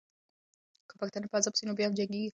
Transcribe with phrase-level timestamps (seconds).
[0.89, 2.29] که پښتانه په عذاب سي، نو بیا هم جنګېږي.